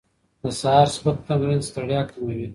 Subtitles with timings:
[0.41, 2.47] د سهار سپک تمرین ستړیا کموي.